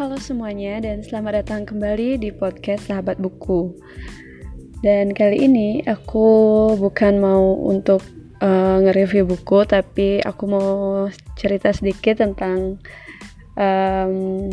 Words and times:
Halo 0.00 0.16
semuanya 0.16 0.80
dan 0.80 1.04
selamat 1.04 1.44
datang 1.44 1.68
kembali 1.68 2.16
di 2.16 2.32
podcast 2.32 2.88
Sahabat 2.88 3.20
Buku. 3.20 3.76
Dan 4.80 5.12
kali 5.12 5.44
ini 5.44 5.84
aku 5.84 6.24
bukan 6.80 7.20
mau 7.20 7.60
untuk 7.68 8.00
uh, 8.40 8.80
nge-review 8.80 9.28
buku, 9.28 9.68
tapi 9.68 10.24
aku 10.24 10.44
mau 10.48 10.72
cerita 11.36 11.68
sedikit 11.76 12.16
tentang 12.16 12.80
um, 13.60 14.48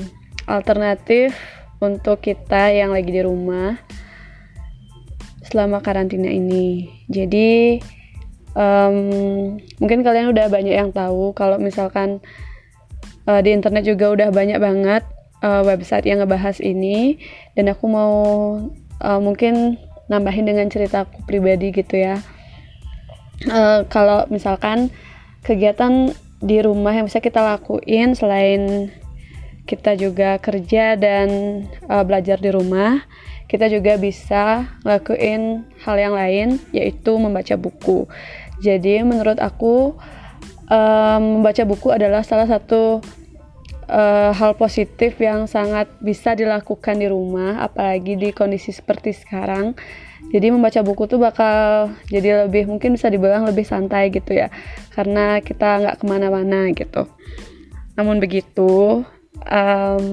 alternatif 0.52 1.32
untuk 1.80 2.20
kita 2.28 2.76
yang 2.76 2.92
lagi 2.92 3.08
di 3.08 3.24
rumah 3.24 3.80
selama 5.48 5.80
karantina 5.80 6.28
ini. 6.28 6.92
Jadi 7.08 7.80
um, 8.52 9.56
mungkin 9.80 10.04
kalian 10.04 10.28
udah 10.28 10.52
banyak 10.52 10.76
yang 10.76 10.92
tahu 10.92 11.32
kalau 11.32 11.56
misalkan 11.56 12.20
uh, 13.32 13.40
di 13.40 13.56
internet 13.56 13.88
juga 13.88 14.12
udah 14.12 14.28
banyak 14.28 14.60
banget 14.60 15.08
uh, 15.44 15.62
website 15.66 16.06
yang 16.06 16.24
ngebahas 16.24 16.62
ini 16.62 17.18
dan 17.54 17.70
aku 17.74 17.86
mau 17.90 18.14
uh, 19.02 19.20
mungkin 19.20 19.78
nambahin 20.08 20.48
dengan 20.48 20.72
cerita 20.72 21.04
aku 21.04 21.26
pribadi 21.28 21.76
gitu 21.76 22.00
ya. 22.00 22.24
Uh, 23.46 23.86
kalau 23.92 24.26
misalkan 24.34 24.90
kegiatan 25.46 26.16
di 26.42 26.58
rumah 26.62 26.94
yang 26.94 27.06
bisa 27.06 27.22
kita 27.22 27.42
lakuin 27.42 28.18
selain 28.18 28.90
kita 29.68 30.00
juga 30.00 30.40
kerja 30.40 30.96
dan 30.96 31.28
uh, 31.92 32.02
belajar 32.02 32.40
di 32.40 32.50
rumah 32.50 33.04
kita 33.48 33.72
juga 33.72 33.96
bisa 33.96 34.76
ngelakuin 34.84 35.64
hal 35.84 35.96
yang 35.96 36.14
lain 36.16 36.48
yaitu 36.76 37.16
membaca 37.16 37.56
buku. 37.56 38.08
Jadi 38.60 39.02
menurut 39.08 39.40
aku 39.40 39.96
um, 40.68 41.22
membaca 41.40 41.64
buku 41.64 41.88
adalah 41.96 42.28
salah 42.28 42.48
satu 42.48 43.00
uh, 43.88 44.32
hal 44.36 44.54
positif 44.60 45.18
yang 45.18 45.48
sangat 45.48 45.88
bisa 46.04 46.36
dilakukan 46.36 47.00
di 47.00 47.08
rumah, 47.08 47.64
apalagi 47.64 48.20
di 48.20 48.30
kondisi 48.36 48.76
seperti 48.76 49.16
sekarang. 49.16 49.74
Jadi 50.28 50.52
membaca 50.52 50.84
buku 50.84 51.08
tuh 51.08 51.24
bakal 51.24 51.92
jadi 52.12 52.46
lebih 52.48 52.68
mungkin 52.68 53.00
bisa 53.00 53.08
dibilang 53.08 53.48
lebih 53.48 53.64
santai 53.64 54.12
gitu 54.12 54.36
ya, 54.36 54.52
karena 54.92 55.40
kita 55.40 55.80
nggak 55.84 55.98
ke 56.00 56.06
mana-mana 56.06 56.68
gitu. 56.76 57.08
Namun 57.96 58.20
begitu, 58.20 59.02
um, 59.48 60.06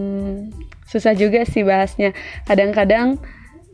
susah 0.86 1.12
juga 1.18 1.42
sih 1.42 1.66
bahasnya. 1.66 2.14
Kadang-kadang 2.46 3.18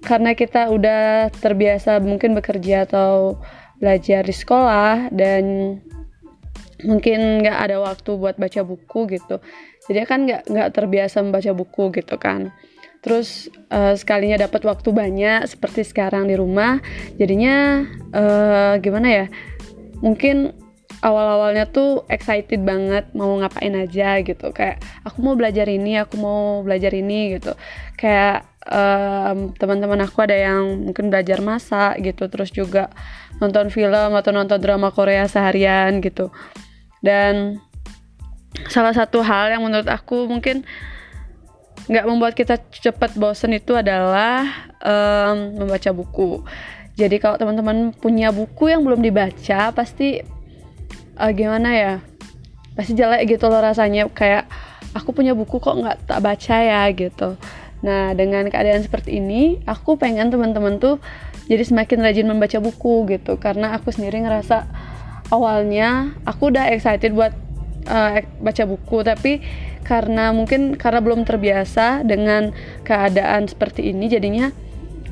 karena 0.01 0.33
kita 0.33 0.73
udah 0.73 1.29
terbiasa 1.29 2.01
mungkin 2.01 2.33
bekerja 2.33 2.89
atau 2.89 3.37
belajar 3.77 4.25
di 4.25 4.33
sekolah 4.33 5.13
dan 5.13 5.77
mungkin 6.85 7.45
nggak 7.45 7.59
ada 7.69 7.77
waktu 7.85 8.11
buat 8.17 8.41
baca 8.41 8.65
buku 8.65 9.21
gitu 9.21 9.45
jadi 9.91 10.07
kan 10.07 10.23
nggak 10.23 10.47
nggak 10.47 10.69
terbiasa 10.71 11.19
membaca 11.19 11.51
buku 11.51 11.91
gitu 11.99 12.15
kan. 12.15 12.55
Terus 13.03 13.51
uh, 13.75 13.99
sekalinya 13.99 14.47
dapat 14.47 14.63
waktu 14.63 14.95
banyak 14.95 15.51
seperti 15.51 15.83
sekarang 15.83 16.31
di 16.31 16.39
rumah 16.39 16.79
jadinya 17.19 17.83
uh, 18.15 18.79
gimana 18.79 19.09
ya 19.09 19.27
mungkin 19.99 20.55
awal-awalnya 21.01 21.67
tuh 21.73 22.05
excited 22.13 22.61
banget 22.63 23.11
mau 23.17 23.35
ngapain 23.41 23.73
aja 23.75 24.21
gitu. 24.23 24.53
Kayak 24.55 24.79
aku 25.03 25.19
mau 25.27 25.35
belajar 25.35 25.67
ini 25.67 25.99
aku 25.99 26.15
mau 26.21 26.63
belajar 26.63 26.93
ini 26.95 27.41
gitu. 27.41 27.57
Kayak 27.97 28.47
um, 28.69 29.57
teman-teman 29.57 30.05
aku 30.05 30.21
ada 30.23 30.37
yang 30.37 30.87
mungkin 30.87 31.09
belajar 31.09 31.41
masak 31.41 32.05
gitu 32.05 32.29
terus 32.29 32.53
juga 32.53 32.93
nonton 33.41 33.73
film 33.73 34.13
atau 34.13 34.31
nonton 34.31 34.61
drama 34.61 34.93
Korea 34.93 35.25
seharian 35.25 36.05
gitu. 36.05 36.29
Dan 37.01 37.59
salah 38.69 38.95
satu 38.95 39.23
hal 39.23 39.55
yang 39.55 39.63
menurut 39.63 39.87
aku 39.87 40.27
mungkin 40.27 40.67
nggak 41.91 42.07
membuat 42.07 42.35
kita 42.39 42.59
cepat 42.71 43.19
bosen 43.19 43.57
itu 43.57 43.75
adalah 43.75 44.47
um, 44.83 45.59
membaca 45.59 45.91
buku. 45.91 46.43
Jadi 46.95 47.17
kalau 47.19 47.41
teman-teman 47.41 47.97
punya 47.97 48.31
buku 48.31 48.71
yang 48.71 48.85
belum 48.85 49.01
dibaca 49.01 49.73
pasti 49.73 50.21
uh, 51.17 51.31
gimana 51.33 51.71
ya? 51.73 51.95
Pasti 52.77 52.93
jelek 52.95 53.27
gitu 53.27 53.51
loh 53.51 53.59
rasanya 53.59 54.07
kayak 54.13 54.47
aku 54.95 55.15
punya 55.15 55.33
buku 55.33 55.59
kok 55.59 55.75
nggak 55.75 56.07
tak 56.07 56.21
baca 56.21 56.57
ya 56.61 56.83
gitu. 56.93 57.35
Nah 57.81 58.13
dengan 58.13 58.45
keadaan 58.53 58.85
seperti 58.85 59.19
ini 59.19 59.65
aku 59.65 59.97
pengen 59.97 60.29
teman-teman 60.29 60.77
tuh 60.77 61.01
jadi 61.51 61.65
semakin 61.67 62.05
rajin 62.05 62.29
membaca 62.29 62.59
buku 62.63 63.09
gitu 63.11 63.35
karena 63.41 63.75
aku 63.75 63.91
sendiri 63.91 64.23
ngerasa 64.23 64.69
awalnya 65.33 66.15
aku 66.23 66.55
udah 66.55 66.71
excited 66.71 67.17
buat 67.17 67.33
uh, 67.87 68.21
baca 68.41 68.63
buku 68.67 68.99
tapi 69.07 69.41
karena 69.87 70.31
mungkin 70.31 70.77
karena 70.77 71.01
belum 71.01 71.25
terbiasa 71.25 72.05
dengan 72.05 72.53
keadaan 72.85 73.49
seperti 73.49 73.91
ini 73.91 74.07
jadinya 74.07 74.53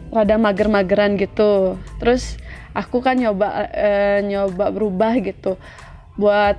rada 0.08 0.40
mager-mageran 0.40 1.20
gitu. 1.20 1.76
Terus 2.00 2.36
aku 2.72 3.00
kan 3.04 3.18
nyoba 3.18 3.68
uh, 3.68 4.18
nyoba 4.24 4.72
berubah 4.72 5.16
gitu 5.20 5.56
buat 6.18 6.58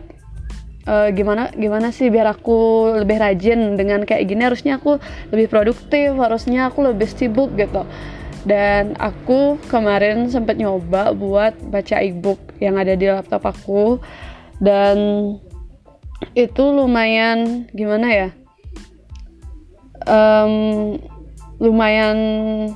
uh, 0.88 1.10
gimana 1.12 1.52
gimana 1.54 1.92
sih 1.92 2.08
biar 2.08 2.32
aku 2.32 2.92
lebih 3.04 3.18
rajin 3.20 3.78
dengan 3.78 4.04
kayak 4.06 4.26
gini. 4.28 4.42
Harusnya 4.46 4.78
aku 4.82 4.98
lebih 5.34 5.48
produktif 5.50 6.14
harusnya 6.18 6.70
aku 6.70 6.86
lebih 6.86 7.10
sibuk 7.10 7.54
gitu. 7.58 7.86
Dan 8.40 8.96
aku 8.96 9.60
kemarin 9.68 10.32
sempat 10.32 10.56
nyoba 10.56 11.12
buat 11.12 11.60
baca 11.60 12.00
ebook 12.00 12.40
yang 12.64 12.80
ada 12.80 12.96
di 12.96 13.06
laptop 13.12 13.44
aku. 13.44 14.00
Dan 14.60 14.98
itu 16.36 16.64
lumayan 16.64 17.70
gimana 17.72 18.08
ya? 18.12 18.30
Um, 20.08 20.96
lumayan 21.60 22.18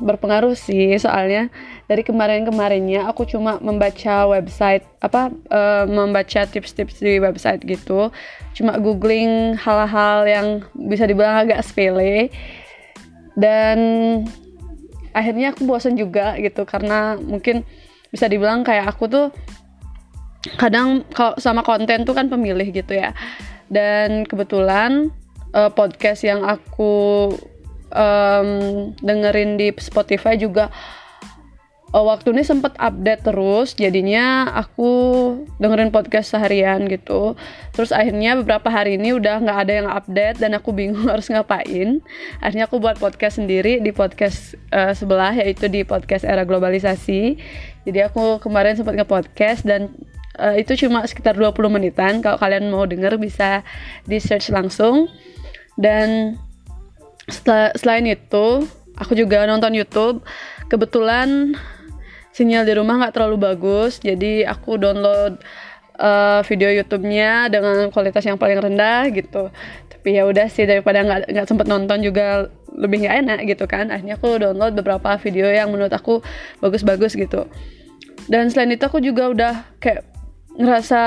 berpengaruh 0.03 0.55
sih 0.55 0.95
soalnya. 0.99 1.47
Dari 1.83 2.03
kemarin-kemarinnya 2.03 3.07
aku 3.11 3.27
cuma 3.27 3.59
membaca 3.59 4.27
website 4.27 4.87
apa 5.03 5.31
uh, 5.51 5.83
membaca 5.87 6.47
tips-tips 6.47 7.03
di 7.03 7.19
website 7.19 7.63
gitu. 7.67 8.11
Cuma 8.55 8.79
googling 8.79 9.55
hal-hal 9.59 10.23
yang 10.27 10.47
bisa 10.75 11.03
dibilang 11.07 11.43
agak 11.43 11.63
sepele. 11.63 12.31
Dan 13.33 13.77
akhirnya 15.13 15.53
aku 15.53 15.65
bosan 15.65 15.95
juga 15.95 16.35
gitu 16.41 16.65
karena 16.65 17.15
mungkin 17.17 17.63
bisa 18.13 18.29
dibilang 18.29 18.61
kayak 18.61 18.93
aku 18.93 19.09
tuh 19.09 19.27
kadang 20.59 21.07
kalau 21.15 21.35
sama 21.39 21.63
konten 21.63 22.03
tuh 22.03 22.15
kan 22.15 22.27
pemilih 22.27 22.69
gitu 22.71 22.93
ya. 22.95 23.15
Dan 23.71 24.27
kebetulan 24.27 25.09
uh, 25.55 25.71
podcast 25.71 26.21
yang 26.27 26.43
aku 26.43 27.31
um, 27.93 28.49
dengerin 28.99 29.55
di 29.55 29.71
Spotify 29.79 30.35
juga 30.35 30.69
uh, 31.93 32.03
waktu 32.03 32.33
ini 32.33 32.43
sempet 32.43 32.73
update 32.81 33.23
terus. 33.23 33.77
Jadinya 33.77 34.49
aku 34.51 34.91
dengerin 35.61 35.93
podcast 35.93 36.33
seharian 36.33 36.89
gitu. 36.89 37.37
Terus 37.71 37.93
akhirnya 37.93 38.35
beberapa 38.41 38.67
hari 38.67 38.97
ini 38.97 39.15
udah 39.15 39.39
nggak 39.39 39.59
ada 39.69 39.73
yang 39.73 39.89
update 39.89 40.37
dan 40.41 40.57
aku 40.57 40.73
bingung 40.73 41.07
harus 41.13 41.29
ngapain. 41.29 42.01
Akhirnya 42.41 42.65
aku 42.67 42.81
buat 42.81 42.97
podcast 42.97 43.39
sendiri 43.39 43.79
di 43.79 43.93
podcast 43.93 44.57
uh, 44.73 44.91
sebelah 44.91 45.31
yaitu 45.37 45.69
di 45.69 45.85
podcast 45.85 46.25
era 46.25 46.43
globalisasi. 46.43 47.37
Jadi 47.83 47.99
aku 47.99 48.39
kemarin 48.39 48.79
sempat 48.79 48.95
nge-podcast 48.95 49.67
dan 49.67 49.91
uh, 50.39 50.55
itu 50.57 50.85
cuma 50.85 51.05
sekitar 51.05 51.37
20 51.37 51.53
menitan. 51.69 52.21
Kalau 52.23 52.37
kalian 52.37 52.69
mau 52.69 52.85
denger 52.87 53.17
bisa 53.21 53.61
di 54.05 54.17
search 54.17 54.49
langsung. 54.53 55.09
Dan 55.77 56.37
setelah, 57.29 57.73
selain 57.77 58.05
itu 58.05 58.65
aku 58.97 59.13
juga 59.17 59.45
nonton 59.45 59.73
YouTube. 59.73 60.21
Kebetulan 60.69 61.57
sinyal 62.33 62.65
di 62.65 62.73
rumah 62.73 62.97
nggak 62.97 63.13
terlalu 63.13 63.37
bagus 63.45 64.01
jadi 64.01 64.49
aku 64.49 64.81
download 64.81 65.37
uh, 66.01 66.41
video 66.49 66.73
YouTube-nya 66.73 67.53
dengan 67.53 67.93
kualitas 67.93 68.25
yang 68.25 68.41
paling 68.41 68.57
rendah 68.57 69.09
gitu. 69.13 69.53
Tapi 69.89 70.17
ya 70.17 70.25
udah 70.25 70.49
sih 70.49 70.65
daripada 70.65 71.05
nggak 71.05 71.29
nggak 71.29 71.47
sempet 71.47 71.69
nonton 71.69 72.01
juga 72.01 72.49
lebih 72.73 73.05
nggak 73.05 73.15
enak 73.25 73.39
gitu 73.49 73.65
kan. 73.69 73.93
Akhirnya 73.93 74.17
aku 74.17 74.41
download 74.41 74.73
beberapa 74.73 75.13
video 75.21 75.49
yang 75.49 75.69
menurut 75.69 75.93
aku 75.93 76.25
bagus-bagus 76.61 77.13
gitu. 77.13 77.45
Dan 78.25 78.49
selain 78.49 78.71
itu 78.73 78.83
aku 78.87 79.03
juga 79.03 79.29
udah 79.29 79.53
kayak 79.83 80.12
ngerasa 80.59 81.01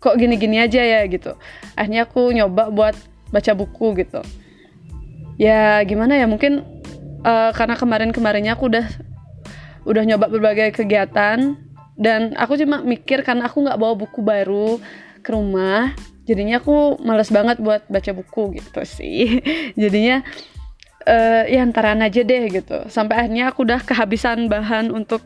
kok 0.00 0.16
gini-gini 0.20 0.60
aja 0.60 0.82
ya 0.82 1.00
gitu. 1.08 1.34
Akhirnya 1.74 2.04
aku 2.04 2.32
nyoba 2.32 2.68
buat 2.70 2.96
baca 3.32 3.52
buku 3.56 4.02
gitu. 4.04 4.20
Ya 5.36 5.80
gimana 5.84 6.16
ya 6.16 6.24
mungkin 6.28 6.64
uh, 7.24 7.52
karena 7.52 7.76
kemarin-kemarinnya 7.76 8.56
aku 8.56 8.72
udah 8.72 8.86
udah 9.86 10.02
nyoba 10.02 10.26
berbagai 10.32 10.82
kegiatan 10.82 11.56
dan 11.96 12.20
aku 12.36 12.58
cuma 12.60 12.82
mikir 12.82 13.24
karena 13.24 13.48
aku 13.48 13.64
nggak 13.64 13.78
bawa 13.78 13.94
buku 13.96 14.20
baru 14.20 14.76
ke 15.24 15.30
rumah 15.32 15.94
jadinya 16.26 16.58
aku 16.58 17.00
males 17.00 17.30
banget 17.30 17.62
buat 17.62 17.86
baca 17.86 18.10
buku 18.12 18.58
gitu 18.58 18.82
sih. 18.82 19.40
Jadinya 19.80 20.26
uh, 21.06 21.46
ya 21.46 21.62
antaran 21.62 22.02
aja 22.02 22.20
deh 22.26 22.50
gitu. 22.50 22.90
Sampai 22.90 23.24
akhirnya 23.24 23.54
aku 23.54 23.62
udah 23.64 23.80
kehabisan 23.80 24.50
bahan 24.50 24.90
untuk 24.90 25.22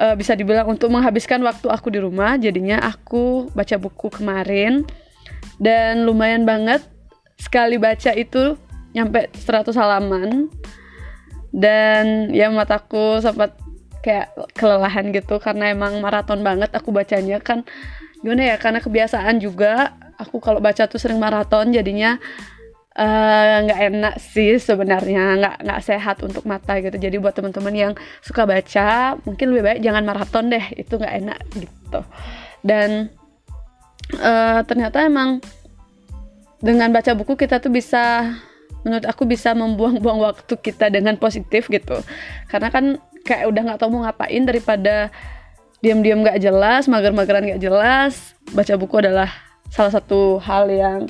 uh, 0.00 0.14
bisa 0.14 0.36
dibilang 0.36 0.68
untuk 0.68 0.92
menghabiskan 0.92 1.40
waktu 1.44 1.68
aku 1.68 1.88
di 1.92 2.00
rumah 2.00 2.36
jadinya 2.36 2.80
aku 2.80 3.48
baca 3.52 3.76
buku 3.80 4.08
kemarin. 4.12 4.84
Dan 5.56 6.04
lumayan 6.04 6.44
banget 6.44 6.84
sekali 7.40 7.80
baca 7.80 8.12
itu 8.12 8.56
nyampe 8.92 9.32
100 9.32 9.72
halaman. 9.76 10.52
Dan 11.56 12.28
ya 12.36 12.52
mataku 12.52 13.20
sempat 13.24 13.56
kayak 14.04 14.30
kelelahan 14.54 15.10
gitu 15.10 15.40
karena 15.40 15.72
emang 15.72 15.98
maraton 16.04 16.44
banget 16.44 16.68
aku 16.76 16.92
bacanya. 16.92 17.40
Kan 17.40 17.64
gimana 18.20 18.54
ya 18.54 18.56
karena 18.60 18.84
kebiasaan 18.84 19.40
juga. 19.40 19.96
Aku 20.16 20.40
kalau 20.40 20.64
baca 20.64 20.88
tuh 20.88 20.96
sering 20.96 21.20
maraton 21.20 21.76
jadinya 21.76 22.16
nggak 22.96 23.80
uh, 23.80 23.86
enak 23.92 24.14
sih 24.16 24.56
sebenarnya 24.56 25.36
nggak 25.36 25.56
nggak 25.68 25.80
sehat 25.84 26.16
untuk 26.24 26.48
mata 26.48 26.80
gitu. 26.80 26.96
Jadi 26.96 27.20
buat 27.20 27.36
teman-teman 27.36 27.74
yang 27.76 27.92
suka 28.24 28.48
baca 28.48 29.20
mungkin 29.28 29.52
lebih 29.52 29.64
baik 29.68 29.80
jangan 29.84 30.02
maraton 30.08 30.48
deh 30.48 30.64
itu 30.80 30.96
nggak 30.96 31.14
enak 31.20 31.40
gitu. 31.60 32.00
Dan 32.64 33.12
uh, 34.16 34.64
ternyata 34.64 35.04
emang 35.04 35.44
dengan 36.64 36.88
baca 36.88 37.12
buku 37.12 37.36
kita 37.36 37.60
tuh 37.60 37.68
bisa 37.68 38.32
menurut 38.80 39.04
aku 39.04 39.28
bisa 39.28 39.52
membuang-buang 39.52 40.32
waktu 40.32 40.56
kita 40.56 40.88
dengan 40.88 41.20
positif 41.20 41.68
gitu. 41.68 42.00
Karena 42.48 42.72
kan 42.72 42.96
kayak 43.28 43.52
udah 43.52 43.60
nggak 43.60 43.78
tahu 43.84 43.92
mau 43.92 44.08
ngapain 44.08 44.40
daripada 44.48 45.12
diam-diam 45.84 46.24
nggak 46.24 46.40
jelas 46.40 46.88
mager-mageran 46.88 47.44
nggak 47.44 47.60
jelas 47.60 48.32
baca 48.56 48.72
buku 48.80 49.04
adalah 49.04 49.28
salah 49.68 49.92
satu 49.92 50.40
hal 50.40 50.72
yang 50.72 51.04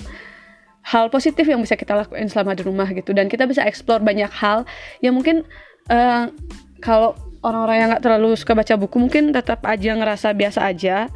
hal 0.87 1.11
positif 1.11 1.43
yang 1.43 1.59
bisa 1.59 1.75
kita 1.75 1.99
lakuin 1.99 2.31
selama 2.31 2.55
di 2.55 2.63
rumah 2.63 2.87
gitu. 2.95 3.11
Dan 3.11 3.27
kita 3.27 3.43
bisa 3.51 3.67
explore 3.67 3.99
banyak 3.99 4.31
hal 4.31 4.63
yang 5.03 5.19
mungkin 5.19 5.43
uh, 5.91 6.31
kalau 6.79 7.19
orang-orang 7.43 7.77
yang 7.83 7.89
nggak 7.91 8.05
terlalu 8.07 8.39
suka 8.39 8.55
baca 8.55 8.75
buku 8.79 8.97
mungkin 9.03 9.35
tetap 9.35 9.67
aja 9.67 9.99
ngerasa 9.99 10.31
biasa 10.31 10.61
aja. 10.63 11.11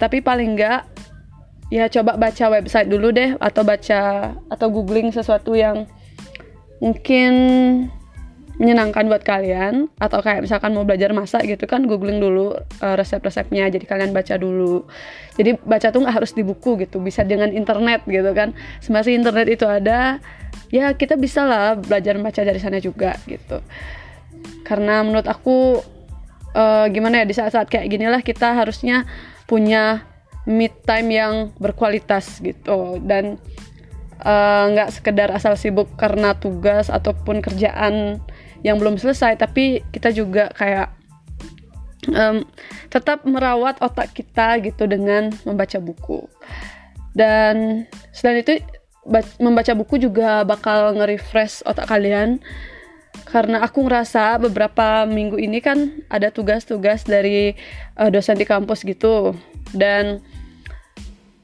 Tapi 0.00 0.24
paling 0.24 0.56
nggak 0.56 0.80
ya 1.68 1.86
coba 1.92 2.16
baca 2.16 2.44
website 2.50 2.88
dulu 2.88 3.12
deh 3.12 3.36
atau 3.36 3.62
baca 3.62 4.32
atau 4.48 4.66
googling 4.72 5.12
sesuatu 5.12 5.52
yang 5.52 5.84
mungkin 6.80 7.32
menyenangkan 8.60 9.08
buat 9.08 9.24
kalian 9.24 9.88
atau 9.96 10.20
kayak 10.20 10.44
misalkan 10.44 10.76
mau 10.76 10.84
belajar 10.84 11.16
masak 11.16 11.48
gitu 11.48 11.64
kan 11.64 11.88
googling 11.88 12.20
dulu 12.20 12.52
uh, 12.84 12.94
resep-resepnya. 13.00 13.72
Jadi 13.72 13.88
kalian 13.88 14.12
baca 14.12 14.36
dulu. 14.36 14.84
Jadi 15.40 15.56
baca 15.64 15.88
tuh 15.88 16.04
nggak 16.04 16.20
harus 16.20 16.36
di 16.36 16.44
buku 16.44 16.76
gitu 16.84 17.00
bisa 17.00 17.24
dengan 17.24 17.48
internet 17.56 18.04
gitu 18.04 18.28
kan. 18.36 18.52
Semasa 18.84 19.08
internet 19.08 19.48
itu 19.48 19.64
ada. 19.64 20.20
Ya 20.68 20.92
kita 20.92 21.16
bisa 21.16 21.48
lah 21.48 21.80
belajar 21.80 22.20
baca 22.20 22.40
dari 22.44 22.60
sana 22.60 22.84
juga 22.84 23.16
gitu. 23.24 23.64
Karena 24.68 25.00
menurut 25.08 25.24
aku 25.24 25.80
uh, 26.52 26.86
gimana 26.92 27.24
ya 27.24 27.26
di 27.26 27.32
saat-saat 27.32 27.72
kayak 27.72 27.88
gini 27.88 28.12
lah 28.12 28.20
kita 28.20 28.60
harusnya 28.60 29.08
punya 29.48 30.04
mid 30.44 30.76
time 30.84 31.08
yang 31.16 31.32
berkualitas 31.56 32.44
gitu. 32.44 33.00
Dan 33.00 33.40
eh, 34.20 34.64
nggak 34.72 34.88
uh, 34.88 34.94
sekedar 34.94 35.28
asal 35.32 35.56
sibuk 35.56 35.88
karena 35.96 36.36
tugas 36.36 36.92
ataupun 36.92 37.40
kerjaan 37.40 38.20
yang 38.60 38.76
belum 38.76 39.00
selesai 39.00 39.40
tapi 39.40 39.80
kita 39.92 40.12
juga 40.12 40.52
kayak 40.52 40.92
um, 42.08 42.44
tetap 42.88 43.24
merawat 43.28 43.76
otak 43.84 44.12
kita 44.16 44.56
gitu 44.64 44.88
dengan 44.88 45.34
membaca 45.44 45.76
buku. 45.82 46.24
Dan 47.12 47.84
selain 48.14 48.40
itu 48.40 48.62
membaca 49.42 49.72
buku 49.74 49.98
juga 49.98 50.46
bakal 50.46 50.96
nge-refresh 50.96 51.66
otak 51.66 51.90
kalian. 51.90 52.38
Karena 53.26 53.62
aku 53.62 53.86
ngerasa 53.86 54.38
beberapa 54.42 55.06
minggu 55.06 55.38
ini 55.38 55.62
kan 55.62 56.02
ada 56.10 56.34
tugas-tugas 56.34 57.06
dari 57.06 57.54
uh, 57.98 58.10
dosen 58.10 58.38
di 58.38 58.46
kampus 58.46 58.82
gitu. 58.86 59.34
Dan 59.70 60.22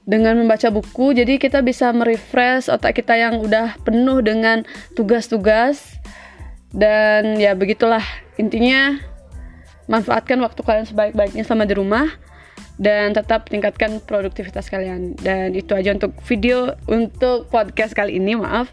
dengan 0.07 0.39
membaca 0.39 0.71
buku 0.71 1.19
jadi 1.19 1.35
kita 1.35 1.67
bisa 1.67 1.91
merefresh 1.91 2.71
otak 2.71 2.95
kita 3.03 3.19
yang 3.19 3.43
udah 3.43 3.75
penuh 3.83 4.23
dengan 4.23 4.63
tugas-tugas 4.95 5.99
dan 6.73 7.37
ya 7.39 7.53
begitulah. 7.53 8.03
Intinya 8.41 8.99
manfaatkan 9.87 10.39
waktu 10.43 10.61
kalian 10.63 10.87
sebaik-baiknya 10.87 11.47
selama 11.47 11.65
di 11.67 11.75
rumah 11.79 12.07
dan 12.77 13.17
tetap 13.17 13.49
tingkatkan 13.49 14.01
produktivitas 14.05 14.69
kalian. 14.69 15.17
Dan 15.21 15.57
itu 15.57 15.73
aja 15.73 15.93
untuk 15.93 16.13
video 16.27 16.77
untuk 16.91 17.49
podcast 17.49 17.97
kali 17.97 18.21
ini 18.21 18.37
maaf. 18.37 18.71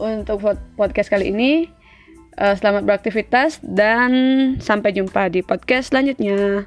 Untuk 0.00 0.40
podcast 0.74 1.12
kali 1.12 1.30
ini 1.30 1.68
uh, 2.40 2.54
selamat 2.56 2.82
beraktivitas 2.88 3.60
dan 3.62 4.10
sampai 4.58 4.96
jumpa 4.96 5.28
di 5.28 5.44
podcast 5.44 5.92
selanjutnya. 5.92 6.66